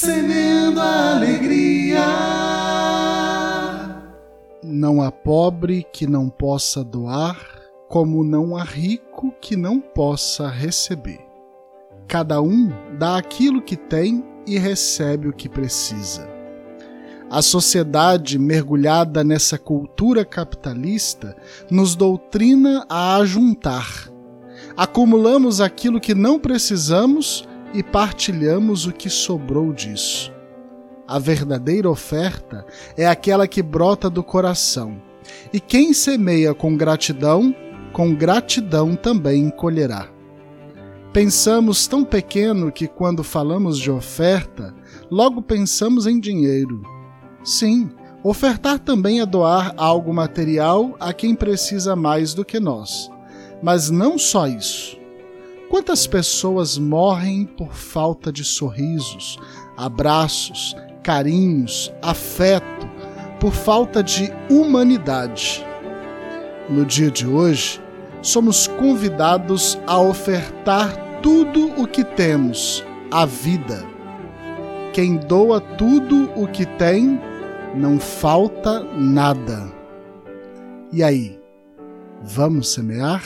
semeando 0.00 0.80
a 0.80 1.16
alegria. 1.16 2.06
Não 4.62 5.02
há 5.02 5.12
pobre 5.12 5.86
que 5.92 6.06
não 6.06 6.30
possa 6.30 6.82
doar, 6.82 7.38
como 7.86 8.24
não 8.24 8.56
há 8.56 8.64
rico 8.64 9.34
que 9.42 9.56
não 9.56 9.78
possa 9.78 10.48
receber. 10.48 11.20
Cada 12.08 12.40
um 12.40 12.72
dá 12.98 13.18
aquilo 13.18 13.60
que 13.60 13.76
tem 13.76 14.24
e 14.46 14.58
recebe 14.58 15.28
o 15.28 15.34
que 15.34 15.50
precisa. 15.50 16.26
A 17.30 17.42
sociedade 17.42 18.38
mergulhada 18.38 19.22
nessa 19.22 19.58
cultura 19.58 20.24
capitalista 20.24 21.36
nos 21.70 21.94
doutrina 21.94 22.86
a 22.88 23.16
ajuntar. 23.16 24.10
Acumulamos 24.74 25.60
aquilo 25.60 26.00
que 26.00 26.14
não 26.14 26.38
precisamos 26.38 27.46
e 27.72 27.82
partilhamos 27.82 28.86
o 28.86 28.92
que 28.92 29.08
sobrou 29.08 29.72
disso. 29.72 30.32
A 31.06 31.18
verdadeira 31.18 31.90
oferta 31.90 32.64
é 32.96 33.06
aquela 33.06 33.48
que 33.48 33.62
brota 33.62 34.08
do 34.08 34.22
coração, 34.22 35.00
e 35.52 35.58
quem 35.58 35.92
semeia 35.92 36.54
com 36.54 36.76
gratidão, 36.76 37.54
com 37.92 38.14
gratidão 38.14 38.94
também 38.94 39.50
colherá. 39.50 40.08
Pensamos 41.12 41.88
tão 41.88 42.04
pequeno 42.04 42.70
que, 42.70 42.86
quando 42.86 43.24
falamos 43.24 43.78
de 43.78 43.90
oferta, 43.90 44.72
logo 45.10 45.42
pensamos 45.42 46.06
em 46.06 46.20
dinheiro. 46.20 46.82
Sim, 47.42 47.90
ofertar 48.22 48.78
também 48.78 49.20
é 49.20 49.26
doar 49.26 49.74
algo 49.76 50.14
material 50.14 50.94
a 51.00 51.12
quem 51.12 51.34
precisa 51.34 51.96
mais 51.96 52.32
do 52.32 52.44
que 52.44 52.60
nós. 52.60 53.10
Mas 53.60 53.90
não 53.90 54.16
só 54.16 54.46
isso. 54.46 54.99
Quantas 55.70 56.04
pessoas 56.04 56.76
morrem 56.76 57.46
por 57.46 57.72
falta 57.72 58.32
de 58.32 58.44
sorrisos, 58.44 59.38
abraços, 59.76 60.74
carinhos, 61.00 61.92
afeto, 62.02 62.90
por 63.38 63.52
falta 63.52 64.02
de 64.02 64.32
humanidade? 64.50 65.64
No 66.68 66.84
dia 66.84 67.08
de 67.08 67.24
hoje, 67.24 67.80
somos 68.20 68.66
convidados 68.66 69.78
a 69.86 69.96
ofertar 70.00 71.20
tudo 71.22 71.68
o 71.80 71.86
que 71.86 72.02
temos, 72.02 72.84
a 73.08 73.24
vida. 73.24 73.86
Quem 74.92 75.18
doa 75.18 75.60
tudo 75.60 76.32
o 76.34 76.48
que 76.48 76.66
tem, 76.66 77.20
não 77.76 78.00
falta 78.00 78.82
nada. 78.96 79.72
E 80.92 81.00
aí, 81.00 81.40
vamos 82.24 82.72
semear? 82.72 83.22